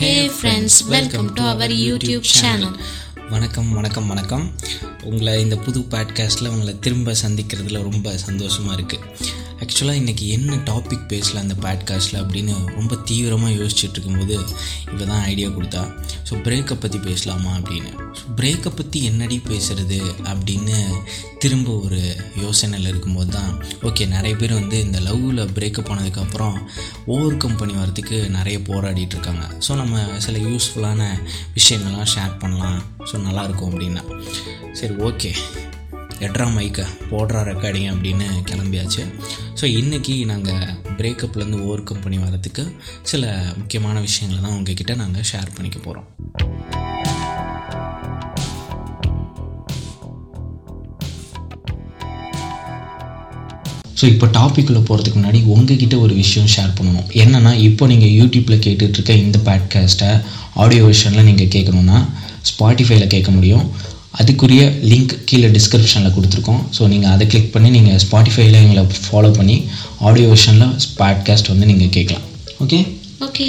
Hey 0.00 0.26
friends 0.26 0.84
welcome 0.86 1.32
to 1.32 1.42
our 1.42 1.70
YouTube 1.70 2.20
channel 2.20 2.76
வணக்கம் 3.30 3.72
வணக்கம் 3.72 4.06
வணக்கம். 4.06 4.52
உங்களை 5.02 5.40
இந்த 5.40 5.56
புது 5.56 5.80
பாட்காஸ்ட்டில் 5.80 6.48
உங்களை 6.48 6.78
திரும்ப 6.78 7.12
சந்திக்கிறதுல 7.22 7.82
ரொம்ப 7.82 8.16
சந்தோஷமாக 8.16 8.82
இருக்குது 8.82 9.08
ஆக்சுவலாக 9.60 10.00
இன்றைக்கி 10.00 10.26
என்ன 10.26 10.54
டாபிக் 10.54 11.06
பேசலாம் 11.06 11.48
அந்த 11.48 11.54
பாட்காஸ்ட்டில் 11.54 12.14
அப்படின்னு 12.14 12.66
ரொம்ப 12.66 12.96
தீவிரமாக 12.96 13.52
யோசிச்சுட்டு 13.52 13.90
இருக்கும்போது 13.90 14.38
இவ 14.92 15.04
தான் 15.04 15.22
ஐடியா 15.22 15.48
கொடுத்தா 15.48 15.82
ஸோ 16.30 16.32
பிரேக்கப் 16.32 16.80
பற்றி 16.80 16.98
பேசலாமா 16.98 17.56
அப்படின்னு. 17.56 17.90
ஸோ 18.12 18.22
பிரேக்கப் 18.36 18.76
பற்றி 18.76 19.04
என்னடி 19.04 19.40
பேசுகிறது 19.48 19.98
அப்படின்னு 20.22 20.94
திரும்ப 21.38 21.72
ஒரு 21.72 22.16
யோசனையில் 22.36 22.88
இருக்கும்போது 22.88 23.30
தான் 23.30 23.64
ஓகே 23.82 24.06
நிறைய 24.08 24.36
பேர் 24.36 24.52
வந்து 24.52 24.80
இந்த 24.80 25.00
லவ்வில் 25.00 25.52
பிரேக்கப் 25.54 25.90
ஆனதுக்கப்புறம் 25.92 26.58
ஓவர் 27.06 27.36
கம்பெனி 27.36 27.72
வரத்துக்கு 27.72 28.28
நிறைய 28.28 28.58
போராடிட்டு 28.58 29.16
இருக்காங்க. 29.16 29.46
ஸோ 29.68 29.76
நம்ம 29.76 30.06
சில 30.18 30.38
யூஸ்ஃபுல்லான 30.38 31.02
விஷயங்கள்லாம் 31.54 32.12
ஷேர் 32.14 32.38
பண்ணலாம். 32.38 32.82
ஸோ 32.98 33.16
நல்லாயிருக்கும் 33.16 33.70
அப்படின்னா. 33.70 34.04
சரி 34.72 34.94
ஓகே 34.94 35.34
எட்ரா 36.26 36.46
மைக்கை 36.54 36.84
போடுறா 37.10 37.40
ரெக்கார்டிங் 37.50 37.90
அப்படின்னு 37.92 38.26
கிளம்பியாச்சு. 38.48 39.02
ஸோ 39.60 39.64
இன்றைக்கி 39.80 40.14
நாங்கள் 40.30 40.74
பிரேக்கப்லேருந்து 40.98 41.60
ஓவர் 41.66 41.84
பண்ணி 42.04 42.18
வர்றதுக்கு 42.24 42.64
சில 43.10 43.24
முக்கியமான 43.56 44.00
விஷயங்களை 44.00 44.40
தான் 44.42 44.56
உங்ககிட்ட 44.58 44.94
நாங்கள் 44.94 45.28
ஷேர் 45.32 45.54
பண்ணிக்க 45.56 45.78
போகிறோம் 45.78 46.08
ஸோ 54.00 54.06
இப்போ 54.12 54.26
டாப்பிக்கில் 54.36 54.86
போகிறதுக்கு 54.88 55.18
முன்னாடி 55.18 55.40
உங்ககிட்ட 55.54 55.98
ஒரு 56.04 56.14
விஷயம் 56.20 56.50
ஷேர் 56.52 56.76
பண்ணணும். 56.78 57.08
என்னென்னா 57.22 57.52
இப்போ 57.68 57.86
நீங்கள் 57.86 58.14
யூடியூப்பில் 58.18 58.62
கேட்டுட்ருக்க 58.66 59.16
இந்த 59.24 59.38
பாட்காஸ்ட்டை 59.48 60.10
ஆடியோ 60.62 60.84
வெர்ஷனில் 60.86 61.28
நீங்கள் 61.28 61.50
கேட்கணுன்னா 61.54 61.98
ஸ்பாட்டிஃபைல 62.50 63.06
கேட்க 63.14 63.30
முடியும். 63.30 63.64
அதுக்குரிய 64.18 64.62
லிங்க் 64.90 65.12
கீழே 65.24 65.48
டிஸ்கிரிப்ஷனில் 65.56 66.14
கொடுத்துருக்கோம். 66.16 66.62
ஸோ 66.78 66.88
நீங்கள் 66.92 67.10
அதை 67.10 67.26
கிளிக் 67.26 67.52
பண்ணி 67.52 67.70
நீங்கள் 67.70 68.00
ஸ்பாட்டிஃபைல 68.04 68.58
எங்களை 68.64 68.82
ஃபாலோ 69.04 69.30
பண்ணி 69.36 69.56
ஆடியோ 69.98 70.28
வெர்ஷனில் 70.32 70.74
பாட்காஸ்ட் 70.98 71.52
வந்து 71.52 71.66
நீங்கள் 71.66 71.94
கேட்கலாம். 71.96 72.26
ஓகே 72.64 72.80
ஓகே 73.26 73.46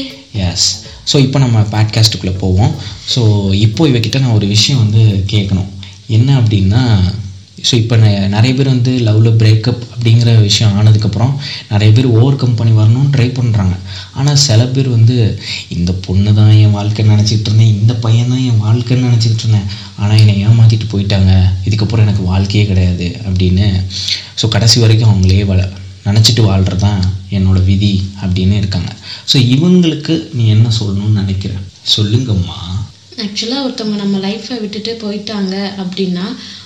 எஸ் 0.48 0.68
ஸோ 1.12 1.18
இப்போ 1.26 1.40
நம்ம 1.40 1.60
பாட்காஸ்ட்டுக்குள்ளே 1.76 2.34
போவோம். 2.38 2.74
ஸோ 3.16 3.22
இப்போ 3.66 3.88
இவகிட்ட 3.88 4.20
நான் 4.20 4.38
ஒரு 4.40 4.48
விஷயம் 4.48 4.82
வந்து 4.84 5.04
கேட்கணும். 5.34 5.70
என்ன 6.08 6.30
அப்படின்னா 6.40 6.84
ஸோ 7.68 7.74
இப்போ 7.82 7.96
நிறைய 8.36 8.52
பேர் 8.58 8.70
வந்து 8.74 8.92
லவ்வில் 9.08 9.38
பிரேக்கப் 9.42 9.82
அப்படிங்கிற 9.94 10.30
விஷயம் 10.46 10.76
ஆனதுக்கப்புறம் 10.80 11.34
நிறைய 11.72 11.90
பேர் 11.98 12.08
ஓவர் 12.18 12.40
கம் 12.42 12.56
பண்ணி 12.60 12.74
வரணும்னு 12.80 13.12
ட்ரை 13.16 13.28
பண்ணுறாங்க 13.38 13.76
ஆனால் 14.20 14.40
சில 14.46 14.62
பேர் 14.76 14.90
வந்து 14.96 15.16
இந்த 15.76 15.92
பொண்ணு 16.06 16.32
தான் 16.40 16.52
என் 16.64 16.76
வாழ்க்கைன்னு 16.78 17.14
நினச்சிக்கிட்டு 17.16 17.50
இருந்தேன் 17.52 17.74
இந்த 17.76 17.94
பையன் 18.06 18.32
தான் 18.34 18.46
என் 18.50 18.64
வாழ்க்கைன்னு 18.66 19.10
நினச்சிக்கிட்டு 19.10 19.46
இருந்தேன். 19.46 19.68
ஆனால் 20.00 20.20
என்னை 20.22 20.36
ஏமாற்றிட்டு 20.46 20.88
போயிட்டாங்க. 20.94 21.32
இதுக்கப்புறம் 21.68 22.06
எனக்கு 22.06 22.24
வாழ்க்கையே 22.32 22.64
கிடையாது 22.72 23.08
அப்படின்னு. 23.28 23.68
ஸோ 24.42 24.48
கடைசி 24.56 24.80
வரைக்கும் 24.84 25.12
அவங்களே 25.12 25.46
வள 25.52 25.62
நினச்சிட்டு 26.08 26.44
வாழ்கிறது 26.50 26.84
தான் 26.86 27.02
என்னோடய 27.38 27.68
விதி 27.70 27.94
அப்படின்னு 28.22 28.56
இருக்காங்க. 28.62 28.92
ஸோ 29.32 29.38
இவங்களுக்கு 29.56 30.16
நீ 30.38 30.46
என்ன 30.56 30.72
சொல்லணும்னு 30.80 31.22
நினைக்கிறேன் 31.22 31.66
சொல்லுங்கம்மா. 31.96 32.60
ஆக்சுவலாக 33.26 33.64
ஒருத்தவங்க 33.66 33.98
நம்ம 34.04 34.18
லைஃப்பை 34.28 34.58
விட்டுட்டு 34.62 34.92
போயிட்டாங்க 35.04 35.56
அப்படின்னா 35.84 36.26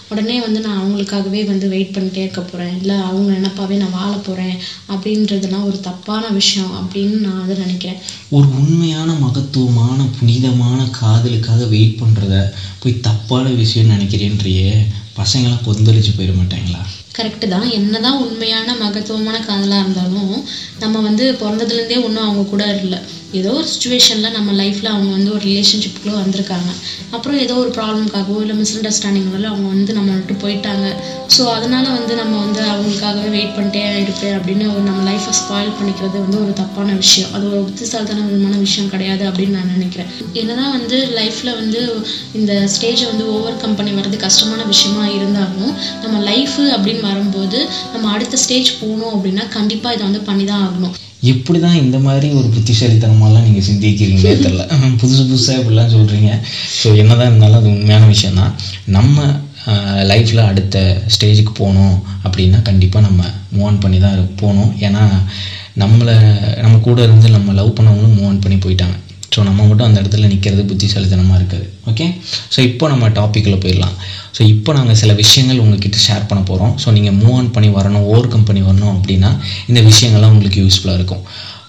உடனே 0.09 0.41
வந்து 0.41 0.59
நான் 0.59 0.79
அவங்களுக்காகவே 0.81 1.45
வந்து 1.45 1.67
வெயிட் 1.67 1.93
பண்ணிட்டே 1.95 2.17
இருக்க 2.17 2.41
போகிறேன் 2.41 2.77
இல்லை 2.81 2.95
அவங்க 2.95 3.29
நினப்பாவே 3.33 3.77
நான் 3.77 3.91
வாழ 3.91 4.17
போகிறேன் 4.17 4.55
அப்படின்றதெல்லாம் 4.89 5.63
ஒரு 5.63 5.79
தப்பான 5.79 6.29
விஷயம் 6.31 6.73
அப்படின்னு 6.79 7.17
நான் 7.27 7.39
வந்து 7.39 7.55
நினைக்கிறேன். 7.55 7.99
ஒரு 8.29 8.47
உண்மையான 8.49 9.13
மகத்துவமான 9.13 10.05
புனிதமான 10.19 10.87
காதலுக்காக 11.01 11.65
வெயிட் 11.65 11.99
பண்ணுறத 12.01 12.35
போய் 12.79 12.99
தப்பான 12.99 13.49
விஷயம்னு 13.49 13.95
நினைக்கிறேன்றியே 13.95 14.69
பசங்களாம் 15.17 15.65
கொந்தளிச்சு 15.65 16.11
போயிட 16.15 16.31
மாட்டாங்களா? 16.39 16.81
கரெக்டு 17.17 17.47
தான். 17.47 17.69
என்னதான் 17.69 18.19
உண்மையான 18.19 18.75
மகத்துவமான 18.75 19.39
காதலாக 19.39 19.83
இருந்தாலும் 19.83 20.31
நம்ம 20.79 20.99
வந்து 20.99 21.35
பிறந்ததுலேருந்தே 21.39 21.99
ஒன்றும் 22.03 22.23
அவங்க 22.23 22.43
கூட 22.43 22.75
இல்லை. 22.81 22.99
ஏதோ 23.39 23.51
ஒரு 23.59 23.67
சுச்சுவேஷனில் 23.73 24.35
நம்ம 24.37 24.49
லைஃப்பில் 24.61 24.91
அவங்க 24.93 25.09
வந்து 25.17 25.31
ஒரு 25.35 25.43
ரிலேஷன்ஷிப்புக்குள்ளே 25.51 26.15
வந்திருக்காங்க. 26.21 26.71
அப்புறம் 27.15 27.37
ஏதோ 27.45 27.53
ஒரு 27.63 27.71
ப்ராப்ளம்காகவோ 27.77 28.37
இல்லை 28.43 28.55
மிஸ் 28.59 28.73
அண்டர்ஸ்டாண்டிங்னால 28.77 29.49
அவங்க 29.51 29.67
வந்து 29.75 29.91
நம்ம 29.97 30.09
விட்டு 30.17 30.35
போயிட்டாங்க. 30.43 30.85
ஸோ 31.35 31.41
அதனால் 31.57 31.89
வந்து 31.97 32.13
நம்ம 32.21 32.33
வந்து 32.45 32.61
அவங்களுக்காகவே 32.73 33.29
வெயிட் 33.35 33.55
பண்ணிட்டே 33.57 33.83
இருப்பேன் 34.03 34.35
அப்படின்னு 34.37 34.65
ஒரு 34.73 34.83
நம்ம 34.89 35.03
லைஃப்பை 35.09 35.33
ஸ்பாயில் 35.41 35.73
பண்ணிக்கிறது 35.79 36.17
வந்து 36.25 36.39
ஒரு 36.43 36.53
தப்பான 36.61 36.95
விஷயம். 37.03 37.31
அது 37.35 37.45
ஒரு 37.53 37.63
புத்திசாலித்தனமான 37.69 38.59
விஷயம் 38.65 38.91
கிடையாது 38.93 39.23
அப்படின்னு 39.29 39.57
நான் 39.59 39.73
நினைக்கிறேன். 39.77 40.11
என்னதான் 40.41 40.73
வந்து 40.77 40.99
லைஃப்பில் 41.19 41.57
வந்து 41.61 41.81
இந்த 42.39 42.53
ஸ்டேஜை 42.75 43.07
வந்து 43.11 43.25
ஓவர் 43.35 43.61
கம் 43.63 43.77
பண்ணி 43.79 43.93
வர்றது 43.99 44.19
கஷ்டமான 44.27 44.61
விஷயமா 44.73 45.05
இருந்தாலும் 45.17 45.73
நம்ம 46.03 46.15
லைஃபு 46.29 46.63
அப்படின்னு 46.75 47.03
வரும்போது 47.11 47.59
நம்ம 47.93 48.11
அடுத்த 48.15 48.37
ஸ்டேஜ் 48.43 48.71
போகணும் 48.81 49.13
அப்படின்னா 49.15 49.45
கண்டிப்பாக 49.57 49.95
இதை 49.95 50.03
வந்து 50.09 50.23
பண்ணி 50.29 50.45
தான் 50.51 50.63
ஆகணும். 50.67 50.95
எப்படி 51.25 51.59
தான் 51.59 51.75
இந்த 51.75 51.97
மாதிரி 51.99 52.27
ஒரு 52.33 52.47
புத்திசாலித்தனமாலாம் 52.47 53.45
நீங்கள் 53.47 53.67
சிந்திக்கிறீங்களே 53.67 54.33
தெரில 54.45 54.63
புதுசு 55.01 55.23
புதுசாக 55.23 55.59
இப்படிலாம் 55.59 55.93
சொல்கிறீங்க 55.95 56.29
ஸோ 56.77 56.87
என்னதான் 56.95 57.27
இருந்தாலும் 57.27 57.59
அது 57.59 57.69
உண்மையான 57.69 58.05
விஷயந்தான் 58.05 58.53
நம்ம 58.87 59.17
லைஃப்பில் 60.03 60.47
அடுத்த 60.47 60.77
ஸ்டேஜுக்கு 61.15 61.53
போகணும் 61.53 61.95
அப்படின்னா 62.23 62.61
கண்டிப்பாக 62.61 63.05
நம்ம 63.07 63.21
மூவ் 63.53 63.65
ஆன் 63.65 63.79
பண்ணி 63.79 63.99
தான் 63.99 64.19
போகணும் 64.35 64.73
ஏன்னா 64.79 65.03
நம்மளை 65.77 66.15
நம்ம 66.61 66.77
கூட 66.77 67.01
இருந்து 67.03 67.29
நம்ம 67.29 67.53
லவ் 67.53 67.75
பண்ணவங்களும் 67.77 68.15
மூவ் 68.17 68.27
ஆன் 68.27 68.39
பண்ணி 68.39 68.57
போயிட்டாங்க. 68.57 68.95
ஸோ 69.35 69.41
நம்ம 69.47 69.61
மட்டும் 69.69 69.87
அந்த 69.87 69.97
இடத்துல 70.01 70.27
நிற்கிறது 70.33 70.63
புத்திசாலித்தனமாக 70.71 71.39
இருக்குது. 71.39 71.65
ஓகே 71.91 72.05
ஸோ 72.53 72.59
இப்போ 72.69 72.85
நம்ம 72.93 73.09
டாப்பிக்கில் 73.19 73.61
போயிடலாம். 73.63 73.95
ஸோ 74.35 74.41
இப்போ 74.53 74.73
நாங்கள் 74.77 74.99
சில 75.01 75.11
விஷயங்கள் 75.23 75.61
உங்ககிட்ட 75.63 75.99
ஷேர் 76.07 76.27
பண்ண 76.29 76.41
போகிறோம் 76.49 76.73
ஸோ 76.83 76.91
நீங்கள் 76.97 77.17
மூவ் 77.21 77.35
ஆன் 77.39 77.51
பண்ணி 77.55 77.69
வரணும் 77.77 78.07
ஓவர் 78.11 78.31
கம் 78.33 78.47
பண்ணி 78.49 78.63
வரணும் 78.69 78.93
அப்படின்னா 78.95 79.31
இந்த 79.69 79.81
விஷயங்கள்லாம் 79.89 80.33
உங்களுக்கு 80.35 80.63
யூஸ்ஃபுல்லாக 80.65 80.99
இருக்கும். 81.01 81.23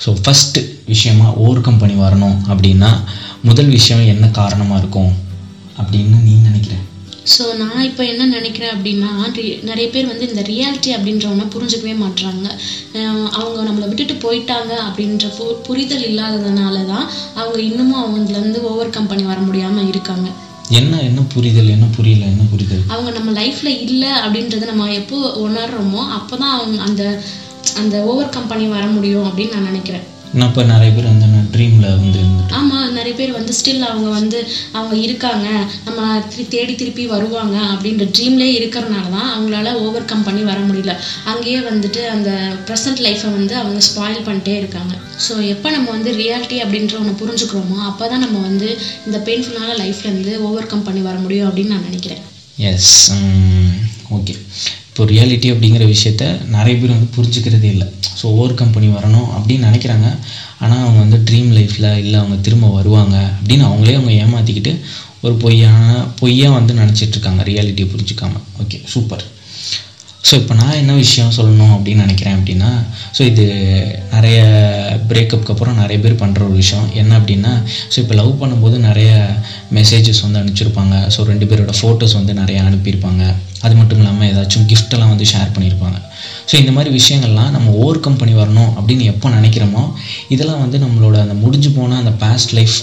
ஸோ 0.05 0.11
ஃபஸ்ட்டு 0.23 0.63
விஷயமா 0.93 1.29
ஓவர் 1.45 1.65
கம் 1.69 1.81
பண்ணி 1.83 1.97
வரணும் 2.07 2.37
அப்படின்னா 2.51 2.91
முதல் 3.49 3.73
விஷயம் 3.79 4.05
என்ன 4.15 4.27
காரணமாக 4.41 4.81
இருக்கும் 4.83 5.13
அப்படின்னு 5.81 6.19
நீ 6.27 6.35
நினைக்கிறேன்? 6.49 6.85
ஸோ 7.27 7.55
நான் 7.55 7.83
இப்போ 7.83 8.05
என்ன 8.05 8.27
நினைக்கிறேன் 8.27 8.71
அப்படின்னா 8.71 9.11
நிறைய 9.63 9.91
பேர் 9.91 10.07
வந்து 10.07 10.29
இந்த 10.29 10.43
ரியாலிட்டி 10.43 10.91
அப்படின்றவங்க 10.95 11.47
புரிஞ்சுக்கவே 11.55 11.95
மாட்றாங்க. 12.03 12.47
அஹ் 12.93 13.29
அவங்க 13.33 13.63
நம்மளை 13.63 13.89
விட்டுட்டு 13.89 14.15
போயிட்டாங்க 14.15 14.73
அப்படின்ற 14.89 15.35
பு 15.39 15.55
புரிதல் 15.63 16.03
இல்லாததுனால 16.03 16.87
தான் 16.87 17.11
அவங்க 17.35 17.63
இன்னமும் 17.63 18.03
அவங்கலேருந்து 18.03 18.61
ஓவர் 18.63 18.91
கம் 18.91 19.07
பண்ணி 19.07 19.25
வர 19.25 19.41
முடியாமல் 19.41 19.89
இருக்காங்க. 19.89 20.29
என்ன 20.71 21.03
என்ன 21.03 21.21
புரிதல் 21.35 21.69
என்ன 21.69 21.87
புரியல 21.97 22.25
என்ன 22.25 22.43
புரிதல்? 22.51 22.85
அவங்க 22.89 23.11
நம்ம 23.11 23.43
லைஃப்ல 23.43 23.67
இல்லை 23.81 24.09
அப்படின்றத 24.09 24.65
நம்ம 24.65 24.93
எப்போ 24.93 25.33
உணர்றோமோ 25.39 26.03
அப்பதான் 26.19 26.55
அவங்க 26.57 26.83
அந்த 26.83 27.23
அந்த 27.75 28.03
ஓவர் 28.03 28.29
கம் 28.29 28.47
பண்ணி 28.47 28.67
வர 28.67 28.87
முடியும் 28.87 29.25
அப்படின்னு 29.25 29.53
நான் 29.53 29.63
நினைக்கிறேன். 29.63 30.05
இப்போ 30.47 30.63
நிறைய 30.71 30.91
பேர் 30.95 31.09
வந்து 31.11 31.27
ட்ரீமில் 31.55 31.87
வந்து 32.01 32.19
இருந்துட்டு 32.23 32.57
ஆமா 32.59 32.79
நிறைய 32.97 33.13
பேர் 33.19 33.31
வந்து 33.37 33.53
ஸ்டில் 33.59 33.85
அவங்க 33.91 34.09
வந்து 34.17 34.39
அவங்க 34.79 34.95
இருக்காங்க 35.07 35.47
நம்ம 35.87 36.01
தேடி 36.55 36.75
திருப்பி 36.75 37.05
வருவாங்க 37.13 37.57
அப்படின்ற 37.73 38.05
ட்ரீம்லேயே 38.17 38.57
இருக்கிறனால 38.59 39.11
தான் 39.17 39.31
அவங்களால 39.35 39.73
ஓவர் 39.85 40.09
கம் 40.11 40.25
பண்ணி 40.27 40.43
வர 40.51 40.59
முடியல. 40.69 40.95
அங்கேயே 41.33 41.61
வந்துட்டு 41.71 42.03
அந்த 42.15 42.31
ப்ரெசன்ட் 42.69 43.03
லைஃப்பை 43.07 43.31
வந்து 43.39 43.57
அவங்க 43.63 43.81
ஸ்பாயில் 43.89 44.27
பண்ணிட்டே 44.29 44.57
இருக்காங்க. 44.63 44.95
ஸோ 45.27 45.35
எப்போ 45.55 45.71
நம்ம 45.77 45.91
வந்து 45.97 46.13
ரியாலிட்டி 46.23 46.59
அப்படின்ற 46.65 46.97
ஒன்று 47.03 47.21
புரிஞ்சுக்கிறோமோ 47.23 47.79
அப்போ 47.91 48.07
தான் 48.13 48.25
நம்ம 48.27 48.41
வந்து 48.49 48.69
இந்த 49.07 49.19
பெயின்ஃபுல்லான 49.29 49.77
லைஃப்லேருந்து 49.83 50.35
ஓவர் 50.49 50.71
கம் 50.73 50.87
பண்ணி 50.89 51.03
வர 51.09 51.19
முடியும் 51.19 51.49
அப்படின்னு 51.51 51.75
நான் 51.77 51.89
நினைக்கிறேன். 51.91 52.23
எஸ் 52.73 52.95
ஓகே 54.17 54.35
இப்போ 54.89 55.05
ரியாலிட்டி 55.05 55.49
அப்படிங்கிற 55.53 55.85
விஷயத்த 55.95 56.25
நிறைய 56.55 56.75
பேர் 56.81 56.95
வந்து 56.95 57.09
புரிஞ்சுக்கிறதே 57.17 57.71
இல்லை. 57.75 57.87
ஸோ 58.21 58.25
ஓவர் 58.25 58.55
கம்பெனி 58.55 58.87
வரணும் 58.87 59.29
அப்படின்னு 59.37 59.67
நினைக்கிறாங்க. 59.69 60.07
ஆனால் 60.59 60.83
அவங்க 60.85 60.99
வந்து 60.99 61.19
ட்ரீம் 61.29 61.51
லைஃப்பில் 61.57 61.89
இல்லை 62.05 62.19
அவங்க 62.21 62.37
திரும்ப 62.47 62.69
வருவாங்க 62.69 63.17
அப்படின்னு 63.39 63.67
அவங்களே 63.69 63.99
அவங்க 63.99 64.13
ஏமாற்றிக்கிட்டு 64.25 64.73
ஒரு 65.21 65.35
பொய்யான 65.35 66.07
பொய்யாக 66.21 66.57
வந்து 66.59 66.75
நினச்சிட்ருக்காங்க 66.75 67.43
ரியாலிட்டியை 67.51 67.89
புரிஞ்சுக்காம. 67.95 68.41
ஓகே 68.63 68.81
சூப்பர் 68.95 69.25
ஸோ 70.27 70.33
இப்போ 70.41 70.55
நான் 70.61 70.79
என்ன 70.83 70.93
விஷயம் 71.03 71.35
சொல்லணும் 71.37 71.73
அப்படின்னு 71.75 72.05
நினைக்கிறேன் 72.07 72.37
அப்படின்னா 72.39 72.71
ஸோ 73.17 73.23
இது 73.31 73.45
நிறைய 74.15 74.39
பிரேக்கப்புக்கு 75.11 75.55
அப்புறம் 75.55 75.79
நிறைய 75.83 75.99
பேர் 76.05 76.21
பண்ணுற 76.23 76.41
ஒரு 76.49 76.57
விஷயம். 76.63 76.87
என்ன 77.01 77.13
அப்படின்னா 77.21 77.53
ஸோ 77.93 77.97
இப்போ 78.03 78.15
லவ் 78.21 78.33
பண்ணும்போது 78.41 78.79
நிறைய 78.89 79.11
மெசேஜஸ் 79.79 80.23
வந்து 80.25 80.41
அனுப்பிச்சிருப்பாங்க. 80.41 80.95
ஸோ 81.15 81.29
ரெண்டு 81.31 81.49
பேரோட 81.51 81.75
ஃபோட்டோஸ் 81.81 82.17
வந்து 82.21 82.35
நிறைய 82.41 82.59
அனுப்பியிருப்பாங்க. 82.69 83.23
அது 83.67 83.75
மட்டும் 83.81 84.01
இல்லாமல் 84.03 84.29
ஏதாச்சும் 84.33 84.67
கிஃப்டெல்லாம் 84.73 85.13
வந்து 85.15 85.29
ஷேர் 85.35 85.55
பண்ணியிருப்பாங்க. 85.55 85.99
ஸோ 86.51 86.55
இந்த 86.63 86.73
மாதிரி 86.77 86.91
விஷயங்கள்லாம் 86.99 87.55
நம்ம 87.57 87.71
ஓவர் 87.83 88.05
கம் 88.05 88.21
பண்ணி 88.21 88.35
வரணும் 88.43 88.71
அப்படின்னு 88.79 89.05
எப்போ 89.13 89.29
நினைக்கிறோமோ 89.39 89.85
இதெல்லாம் 90.35 90.63
வந்து 90.65 90.79
நம்மளோட 90.85 91.17
அந்த 91.25 91.37
முடிஞ்சு 91.45 91.71
போன 91.79 91.97
அந்த 92.03 92.15
பாஸ்ட் 92.25 92.55
லைஃப் 92.59 92.77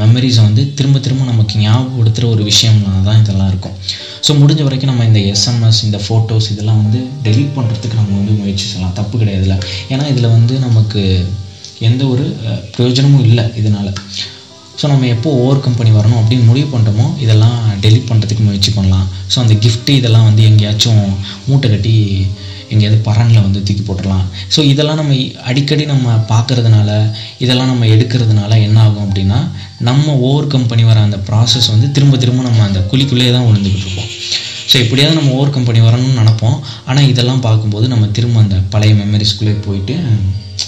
மெமரிஸை 0.00 0.42
வந்து 0.48 0.62
திரும்ப 0.78 0.98
திரும்ப 1.04 1.24
நமக்கு 1.30 1.54
ஞாபகப்படுத்துகிற 1.62 2.26
ஒரு 2.34 2.42
விஷயம்னா 2.50 2.92
தான் 3.08 3.20
இதெல்லாம் 3.22 3.50
இருக்கும். 3.52 3.76
ஸோ 4.26 4.32
முடிஞ்ச 4.38 4.62
வரைக்கும் 4.66 4.90
நம்ம 4.90 5.04
இந்த 5.08 5.20
எஸ்எம்எஸ் 5.32 5.80
இந்த 5.86 5.98
ஃபோட்டோஸ் 6.04 6.46
இதெல்லாம் 6.52 6.78
வந்து 6.82 7.00
டெலீட் 7.26 7.52
பண்ணுறதுக்கு 7.56 7.98
நம்ம 7.98 8.14
வந்து 8.20 8.32
முயற்சி 8.38 8.64
செய்யலாம் 8.68 8.96
தப்பு 9.00 9.14
கிடையாதுல 9.20 9.56
ஏன்னா 9.92 10.04
இதில் 10.12 10.32
வந்து 10.36 10.54
நமக்கு 10.64 11.02
எந்த 11.88 12.02
ஒரு 12.12 12.24
பிரயோஜனமும் 12.74 13.24
இல்லை 13.28 13.44
இதனால். 13.60 13.90
ஸோ 14.80 14.84
நம்ம 14.92 15.06
எப்போ 15.14 15.28
ஓவர் 15.42 15.62
கம்பெனி 15.66 15.90
வரணும் 15.98 16.20
அப்படின்னு 16.20 16.48
முடிவு 16.48 16.68
பண்ணுறோமோ 16.72 17.06
இதெல்லாம் 17.24 17.60
டெலிட் 17.84 18.08
பண்ணுறதுக்கு 18.10 18.46
முயற்சி 18.48 18.72
பண்ணலாம். 18.78 19.06
ஸோ 19.32 19.36
அந்த 19.44 19.54
கிஃப்ட்டு 19.64 19.98
இதெல்லாம் 20.00 20.26
வந்து 20.28 20.42
எங்கேயாச்சும் 20.50 21.04
மூட்டை 21.46 21.70
கட்டி 21.74 21.94
எங்கேயாவது 22.72 22.98
பரனில் 23.08 23.44
வந்து 23.46 23.60
தூக்கி 23.66 23.82
போட்டுடலாம். 23.88 24.24
ஸோ 24.54 24.60
இதெல்லாம் 24.72 24.98
நம்ம 25.00 25.14
அடிக்கடி 25.50 25.84
நம்ம 25.92 26.14
பார்க்கறதுனால 26.32 26.90
இதெல்லாம் 27.44 27.70
நம்ம 27.72 27.86
எடுக்கிறதுனால 27.94 28.52
என்ன 28.66 28.80
ஆகும் 28.86 29.04
அப்படின்னா 29.06 29.38
நம்ம 29.88 30.14
ஓவர் 30.28 30.52
கம்பெனி 30.54 30.84
வர 30.90 30.98
அந்த 31.08 31.18
ப்ராசஸ் 31.28 31.68
வந்து 31.74 31.88
திரும்ப 31.98 32.16
திரும்ப 32.24 32.44
நம்ம 32.48 32.64
அந்த 32.68 32.82
குழிக்குள்ளேயே 32.90 33.32
தான் 33.36 33.46
விழுந்துக்கிட்டு 33.48 33.86
இருப்போம். 33.86 34.10
ஸோ 34.70 34.74
எப்படியாவது 34.84 35.18
நம்ம 35.18 35.34
ஓவர் 35.38 35.54
கம்பெனி 35.56 35.80
வரணும்னு 35.88 36.20
நினப்போம். 36.22 36.58
ஆனால் 36.88 37.08
இதெல்லாம் 37.12 37.44
பார்க்கும்போது 37.46 37.86
நம்ம 37.94 38.08
திரும்ப 38.18 38.40
அந்த 38.44 38.58
பழைய 38.74 38.94
மெமரிஸ்குள்ளே 39.02 39.54
போயிட்டு 39.66 39.96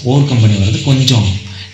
ஓவர் 0.09 0.29
கம்பெனி 0.31 0.53
வர்றது 0.61 0.81
கொஞ்சம் 0.89 1.27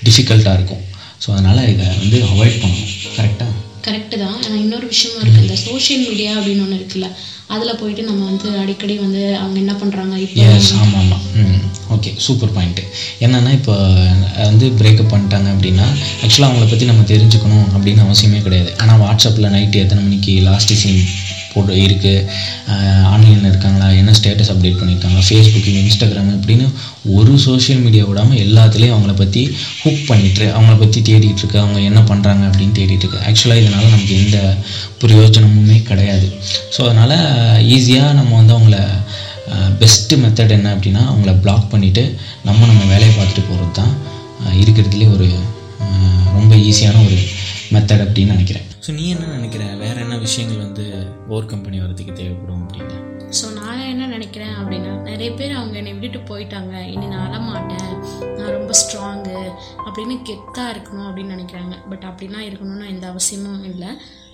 டிஃபிகல்ட்டாக 0.08 0.58
இருக்கும். 0.60 0.84
ஸோ 1.24 1.28
அதனால் 1.36 1.62
இதை 1.74 1.86
வந்து 2.02 2.18
அவாய்ட் 2.32 2.60
பண்ணணும். 2.64 2.92
கரெக்டாக 3.18 3.52
கரெக்டு 3.88 4.16
தான். 4.22 4.38
ஆனால் 4.44 4.62
இன்னொரு 4.64 4.88
விஷயமும் 4.92 5.22
இருக்குது 5.22 5.46
இந்த 5.46 5.58
சோஷியல் 5.68 6.06
மீடியா 6.10 6.32
அப்படின்னு 6.38 6.64
ஒன்று 6.66 6.78
இருக்குல்ல 6.80 7.08
அதில் 7.50 7.78
போயிட்டு 7.78 8.04
நம்ம 8.04 8.22
வந்து 8.26 8.50
அடிக்கடி 8.60 8.94
வந்து 8.98 9.22
அவங்க 9.36 9.58
என்ன 9.60 9.74
பண்ணுறாங்க 9.74 10.16
எஸ் 10.46 10.72
ஆமாம் 10.76 10.96
ஆமாம் 11.02 11.24
ம். 11.42 11.60
ஓகே 11.90 12.12
சூப்பர் 12.18 12.52
பாயிண்ட்டு 12.52 12.84
என்னென்னா 13.20 13.52
இப்போ 13.52 13.74
வந்து 14.44 14.68
பிரேக்கப் 14.80 15.12
பண்ணிட்டாங்க 15.12 15.50
அப்படின்னா 15.52 15.86
ஆக்சுவலாக 16.24 16.50
அவங்கள 16.50 16.68
பற்றி 16.68 16.86
நம்ம 16.86 17.06
தெரிஞ்சுக்கணும் 17.08 17.68
அப்படின்னு 17.76 18.02
அவசியமே 18.06 18.42
கிடையாது. 18.42 18.72
ஆனால் 18.78 19.02
வாட்ஸ்அப்பில் 19.02 19.54
நைட்டு 19.54 19.82
எத்தனை 19.82 20.04
மணிக்கு 20.04 20.34
லாஸ்ட் 20.42 20.74
சீன் 20.74 21.04
போட்டு 21.56 21.74
இருக்குது 21.88 22.24
ஆன்லைனில் 23.14 23.50
இருக்காங்களா? 23.52 23.88
என்ன 24.02 24.14
ஸ்டேட்டஸ் 24.20 24.52
அப்டேட் 24.54 24.80
பண்ணியிருக்காங்க 24.80 25.20
ஃபேஸ்புக்கு 25.28 25.74
இன்ஸ்டாகிராம் 25.82 26.32
இப்படின்னு 26.38 26.68
ஒரு 27.18 27.34
சோஷியல் 27.48 27.84
மீடியா 27.86 28.04
விடாமல் 28.10 28.42
எல்லாத்துலேயும் 28.46 28.96
அவங்கள 28.96 29.14
பற்றி 29.22 29.44
ஹுக் 29.84 30.04
பண்ணிட்டு 30.12 30.46
அவங்கள 30.56 30.76
பற்றி 30.84 31.00
தேடிட்டு 31.10 31.42
இருக்கு. 31.44 31.60
அவங்க 31.64 31.80
என்ன 31.90 32.02
பண்ணுறாங்க 32.12 32.44
அப்படின்னு 32.50 32.78
தேடிட்டு 32.80 33.06
இருக்கு. 33.06 33.24
ஆக்சுவலாக 33.30 33.62
இதனால் 33.64 33.94
நமக்கு 33.96 34.16
எந்த 34.24 34.40
பிரயோஜனமுமே 35.04 35.78
கிடையாது. 35.92 36.28
ஸோ 36.76 36.82
அதனால் 36.88 37.18
ஈஸியாக 37.78 38.18
நம்ம 38.20 38.36
வந்து 38.42 38.56
அவங்கள 38.58 38.78
பெஸ்ட்டு 39.82 40.20
மெத்தட் 40.22 40.56
என்ன 40.58 40.68
அப்படின்னா 40.76 41.02
அவங்கள 41.12 41.32
பிளாக் 41.44 41.72
பண்ணிவிட்டு 41.74 42.04
நம்ம 42.48 42.66
நம்ம 42.70 42.84
வேலையை 42.94 43.12
பார்த்துட்டு 43.18 43.44
போகிறது 43.50 43.74
தான் 43.80 43.94
இருக்கிறதுலே 44.62 45.10
ஒரு 45.16 45.28
ரொம்ப 46.38 46.54
ஈஸியான 46.70 47.02
ஒரு 47.08 47.18
மெத்தட் 47.76 48.04
அப்படின்னு 48.06 48.36
நினைக்கிறேன். 48.36 48.65
ஸோ 48.86 48.92
நீ 48.94 49.04
என்ன 49.10 49.28
நினைக்கிற? 49.36 49.64
வேறு 49.76 50.00
என்ன 50.02 50.16
விஷயங்கள் 50.18 50.64
வந்து 50.66 50.84
ஓவர் 51.28 51.48
கம்பெனி 51.52 51.78
வரதுக்கு 51.84 52.14
தேவைப்படும் 52.14 52.60
அப்படின்னு? 52.64 52.98
ஸோ 53.38 53.46
நான் 53.54 53.80
என்ன 53.92 54.08
நினைக்கிறேன் 54.08 54.54
அப்படின்னா 54.60 54.92
நிறைய 55.08 55.30
பேர் 55.32 55.56
அவங்க 55.60 55.76
என்னை 55.78 55.94
விட்டுட்டு 55.94 56.20
போயிட்டாங்க. 56.32 56.74
இனி 56.94 57.06
நான் 57.14 57.26
அழமாட்டேன். 57.28 57.90
நான் 58.38 58.54
ரொம்ப 58.58 58.74
ஸ்ட்ராங்கு 58.82 59.40
அப்படின்னு 59.86 60.18
கெத்தாக 60.30 60.74
இருக்கணும் 60.74 61.08
அப்படின்னு 61.08 61.36
நினைக்கிறாங்க. 61.36 61.74
பட் 61.90 62.06
அப்படிலாம் 62.10 62.46
இருக்கணும்னு 62.50 62.92
எந்த 62.94 63.08
அவசியமும் 63.08 63.66
இல்லை. 63.72 63.90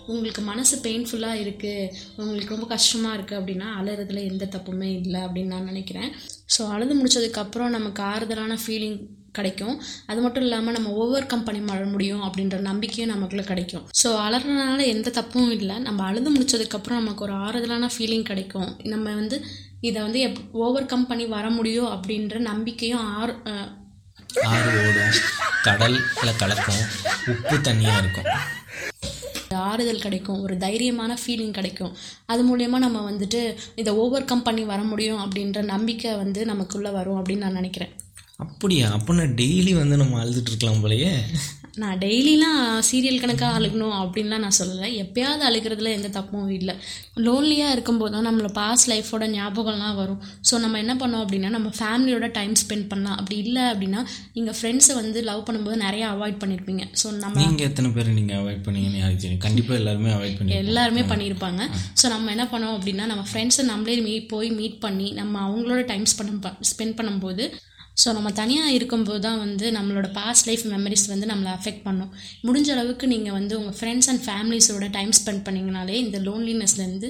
உங்களுக்கு 0.06 0.42
மனசு 0.42 0.76
பெயின்ஃபுல்லாக 0.86 1.42
இருக்குது 1.44 1.90
உங்களுக்கு 2.18 2.56
ரொம்ப 2.56 2.68
கஷ்டமாக 2.76 3.18
இருக்குது 3.18 3.40
அப்படின்னா 3.40 3.70
அழுறதுல 3.80 4.24
எந்த 4.32 4.50
தப்புமே 4.58 4.92
இல்லை 5.02 5.22
அப்படின்னு 5.22 5.54
நான் 5.56 5.72
நினைக்கிறேன். 5.72 6.12
ஸோ 6.58 6.68
அழுது 6.68 6.96
முடிச்சதுக்கப்புறம் 7.00 7.76
நமக்கு 7.78 8.04
ஆறுதலான 8.04 8.58
ஃபீலிங் 8.66 9.00
கிடைக்கும். 9.38 9.76
அது 10.12 10.20
மட்டும் 10.24 10.46
இல்லாமல் 10.48 10.76
நம்ம 10.78 10.94
ஓவர் 11.04 11.32
கம்பெனி 11.34 11.60
மழ 11.72 11.82
முடியும் 11.94 12.24
அப்படின்ற 12.28 12.60
நம்பிக்கையும் 12.70 13.14
நமக்குள்ள 13.14 13.44
கிடைக்கும். 13.52 13.86
ஸோ 14.02 14.12
அலறனால 14.26 14.86
எந்த 14.94 15.14
தப்பும் 15.20 15.52
இல்லை. 15.58 15.78
நம்ம 15.88 16.06
அழுது 16.10 16.32
முடிச்சதுக்கப்புறம் 16.36 17.02
நமக்கு 17.02 17.26
ஒரு 17.28 17.36
ஆறுதலான 17.48 17.90
ஃபீலிங் 17.96 18.30
கிடைக்கும். 18.32 18.72
நம்ம 18.94 19.06
வந்து 19.22 19.40
இதை 19.90 20.00
வந்து 20.06 20.20
எப் 20.30 20.42
ஓவர் 20.66 20.92
கம்பெனி 20.96 21.24
வர 21.36 21.46
முடியும் 21.60 21.92
அப்படின்ற 21.96 22.40
நம்பிக்கையும் 22.52 23.06
ஆறு 23.20 23.36
ஆறு 24.50 24.70
ஓடும் 24.82 25.16
கடலில் 25.66 26.40
கலக்கும். 26.42 26.84
உப்பு 27.32 27.56
தண்ணியாக 27.68 28.02
இருக்கும். 28.04 28.28
ஆறுதல் 29.70 30.04
கிடைக்கும். 30.04 30.42
ஒரு 30.46 30.56
தைரியமான 30.64 31.16
ஃபீலிங் 31.22 31.56
கிடைக்கும். 31.58 31.92
அது 32.34 32.42
மூலயமா 32.50 32.78
நம்ம 32.86 33.00
வந்துட்டு 33.10 33.42
இதை 33.82 33.92
ஓவர் 34.04 34.30
கம் 34.30 34.46
பண்ணி 34.46 34.64
வர 34.72 34.82
முடியும் 34.92 35.22
அப்படின்ற 35.24 35.62
நம்பிக்கை 35.74 36.12
வந்து 36.22 36.42
நமக்குள்ளே 36.52 36.92
வரும் 37.00 37.20
அப்படின்னு 37.20 37.46
நான் 37.46 37.60
நினைக்கிறேன். 37.62 37.92
அப்படியா? 38.44 38.88
அப்போனா 38.98 39.26
டெய்லி 39.42 39.74
வந்து 39.82 39.96
நம்ம 40.04 40.20
அழுதுட்டு 40.24 40.52
இருக்கலாம் 40.52 40.84
போலயே. 40.84 41.14
நான் 41.82 42.00
டெய்லிலாம் 42.04 42.58
சீரியல் 42.88 43.22
கணக்காக 43.24 43.58
அழுகணும் 43.58 43.94
அப்படின்லாம் 44.00 44.44
நான் 44.46 44.56
சொல்லலை. 44.58 44.88
எப்பயாவது 45.04 45.44
அழுகிறதுல 45.50 45.92
எந்த 45.98 46.10
தப்பும் 46.16 46.50
இல்லை. 46.58 46.74
லோன்லியாக 47.26 47.76
இருக்கும்போது 47.76 48.14
தான் 48.16 48.28
நம்மளோட 48.28 48.52
பாஸ்ட் 48.58 48.90
லைஃபோட 48.92 49.28
ஞாபகம்லாம் 49.36 50.00
வரும். 50.02 50.20
ஸோ 50.50 50.60
நம்ம 50.64 50.80
என்ன 50.84 50.96
பண்ணோம் 51.02 51.24
அப்படின்னா 51.26 51.52
நம்ம 51.56 51.72
ஃபேமிலியோட 51.80 52.30
டைம் 52.40 52.56
ஸ்பெண்ட் 52.64 52.88
பண்ணலாம். 52.92 53.18
அப்படி 53.20 53.38
இல்லை 53.46 53.64
அப்படின்னா 53.72 54.02
நீங்கள் 54.38 54.58
ஃப்ரெண்ட்ஸை 54.60 54.96
வந்து 55.02 55.22
லவ் 55.30 55.46
பண்ணும்போது 55.50 55.80
நிறைய 55.86 56.04
அவாய்ட் 56.16 56.42
பண்ணியிருப்பீங்க 56.44 56.86
ஸோ 57.04 57.08
நம்ம 57.24 57.42
நீங்கள் 57.46 57.70
எத்தனை 57.72 57.92
பேர் 57.98 58.14
நீங்கள் 58.20 58.40
அவாய்ட் 58.42 58.64
பண்ணீங்கன்னு 58.68 59.42
கண்டிப்பாக 59.48 59.82
எல்லாருமே 59.82 60.12
அவாய்ட் 60.18 60.38
பண்ணி 60.42 60.60
எல்லாருமே 60.64 61.06
பண்ணியிருப்பாங்க 61.14 61.62
ஸோ 62.02 62.08
நம்ம 62.16 62.32
என்ன 62.38 62.48
பண்ணோம் 62.54 62.78
அப்படின்னா 62.78 63.08
நம்ம 63.14 63.26
ஃப்ரெண்ட்ஸை 63.32 63.66
நம்மளே 63.74 64.00
மீட் 64.10 64.32
போய் 64.36 64.52
மீட் 64.62 64.80
பண்ணி 64.88 65.10
நம்ம 65.22 65.40
அவங்களோட 65.48 65.84
டைம் 65.94 66.08
ஸ்பெண்ட் 66.14 66.48
ஸ்பெண்ட் 66.72 66.98
பண்ணும்போது 67.02 67.46
ஸோ 68.02 68.10
நம்ம 68.18 68.30
தனியாக 68.42 68.76
இருக்கும்போது 68.78 69.22
தான் 69.28 69.42
வந்து 69.46 69.66
நம்மளோட 69.78 70.08
பாஸ்ட் 70.20 70.48
லைஃப் 70.50 70.64
மெமரிஸ் 70.74 71.06
வந்து 71.14 71.26
நம்மளை 71.32 71.52
அஃபெக்ட் 71.58 71.84
பண்ணும். 71.90 72.14
முடிஞ்ச 72.48 72.70
அளவுக்கு 72.78 73.06
நீங்கள் 73.14 73.38
வந்து 73.40 73.54
உங்கள் 73.60 73.78
ஃப்ரெண்ட்ஸ் 73.80 74.10
அண்ட் 74.14 74.24
ஃபேமிலிஸோட 74.30 74.88
டைம் 74.98 75.14
ஸ்பெண்ட் 75.20 75.46
பண்ணிங்கனாலே 75.48 75.96
இந்த 76.06 76.20
லோன்லினஸ்லேருந்து 76.30 77.10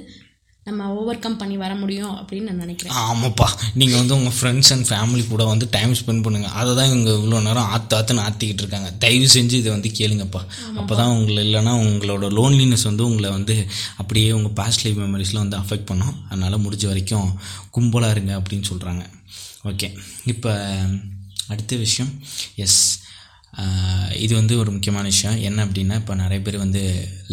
நம்ம 0.65 0.87
ஓவர் 0.97 1.21
கம் 1.21 1.37
பண்ணி 1.41 1.55
வர 1.61 1.73
முடியும் 1.83 2.15
அப்படின்னு 2.17 2.49
நான் 2.49 2.59
நினைக்கிறேன். 2.63 2.97
ஆமாப்பா. 3.11 3.47
நீங்கள் 3.79 3.99
வந்து 3.99 4.13
உங்கள் 4.17 4.35
ஃப்ரெண்ட்ஸ் 4.39 4.69
அண்ட் 4.73 4.85
ஃபேமிலி 4.89 5.23
கூட 5.29 5.43
வந்து 5.51 5.65
டைம் 5.75 5.93
ஸ்பெண்ட் 5.99 6.23
பண்ணுங்கள் 6.25 6.53
அதை 6.59 6.71
தான் 6.79 6.89
இவங்க 6.91 7.09
இவ்வளோ 7.19 7.39
நேரம் 7.47 7.69
ஆற்று 7.75 7.95
ஆற்றுன்னு 7.99 8.23
ஆற்றிக்கிட்டு 8.25 8.63
இருக்காங்க. 8.63 8.89
தயவு 9.03 9.29
செஞ்சு 9.35 9.55
இதை 9.61 9.71
வந்து 9.75 9.91
கேளுங்கப்பா. 9.99 10.41
அப்போ 10.81 10.93
தான் 10.99 11.13
உங்களை 11.15 11.39
இல்லைன்னா 11.47 11.73
உங்களோட 11.87 12.29
லோன்லினஸ் 12.39 12.85
வந்து 12.89 13.05
உங்களை 13.09 13.31
வந்து 13.37 13.55
அப்படியே 14.03 14.29
உங்கள் 14.39 14.55
பாஸ்ட் 14.61 14.85
லைஃப் 14.85 15.01
மெமரிஸில் 15.05 15.41
வந்து 15.43 15.59
அஃபெக்ட் 15.61 15.89
பண்ணும். 15.93 16.13
அதனால் 16.29 16.63
முடிஞ்ச 16.67 16.85
வரைக்கும் 16.91 17.31
கும்பலாக 17.77 18.15
இருங்க 18.17 18.35
அப்படின்னு 18.41 18.69
சொல்கிறாங்க 18.71 19.03
ஓகே 19.69 19.87
இப்போ 20.31 20.51
அடுத்த 21.53 21.75
விஷயம். 21.85 22.11
எஸ் 22.65 22.81
இது 24.23 24.33
வந்து 24.39 24.53
ஒரு 24.61 24.69
முக்கியமான 24.73 25.05
விஷயம். 25.13 25.37
என்ன 25.47 25.59
அப்படின்னா 25.65 25.95
இப்போ 26.01 26.13
நிறைய 26.21 26.39
பேர் 26.45 26.57
வந்து 26.63 26.81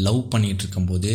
லவ் 0.06 0.18
பண்ணிகிட்டு 0.32 0.62
இருக்கும்போது 0.64 1.12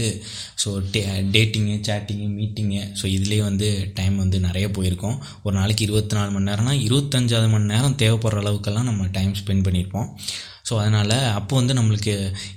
so 0.64 0.70
day 0.94 1.02
dating 1.36 1.76
chatting 1.88 2.28
meeting 2.38 2.82
so 3.00 3.06
இதுலேயே 3.16 3.42
வந்து 3.50 3.68
டைம் 4.00 4.16
வந்து 4.24 4.40
நிறைய 4.48 4.68
போயிருக்கோம். 4.78 5.18
ஒரு 5.46 5.56
நாளைக்கு 5.60 5.86
இருபத்தி 5.88 6.18
நாலு 6.18 6.32
மணி 6.36 6.50
நேரம்னா 6.52 6.76
இருபத்தஞ்சாவது 6.88 7.50
மணி 7.56 7.72
நேரம் 7.74 8.00
தேவைப்படுற 8.04 8.44
அளவுக்கெல்லாம் 8.44 8.90
நம்ம 8.92 9.10
டைம் 9.18 9.34
ஸ்பெண்ட் 9.42 9.66
பண்ணியிருப்போம். 9.68 10.10
ஸோ 10.70 10.76
அதனால் 10.84 11.18
அப்போ 11.40 11.54
வந்து 11.62 11.74
நம்மளுக்கு 11.80 12.16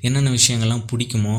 என்னென்ன 0.08 0.34
விஷயங்கள்லாம் 0.38 0.86
பிடிக்குமோ 0.92 1.36